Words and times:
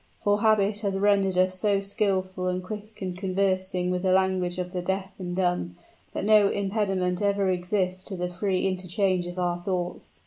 For 0.23 0.41
habit 0.41 0.79
has 0.79 0.97
rendered 0.97 1.37
us 1.37 1.59
so 1.59 1.79
skillful 1.79 2.47
and 2.47 2.63
quick 2.63 2.99
in 3.03 3.13
conversing 3.15 3.91
with 3.91 4.01
the 4.01 4.11
language 4.11 4.57
of 4.57 4.73
the 4.73 4.81
deaf 4.81 5.13
and 5.19 5.35
dumb, 5.35 5.75
that 6.13 6.25
no 6.25 6.47
impediment 6.47 7.21
ever 7.21 7.51
exists 7.51 8.03
to 8.05 8.17
the 8.17 8.27
free 8.31 8.65
interchange 8.67 9.27
of 9.27 9.37
our 9.37 9.59
thoughts." 9.61 10.19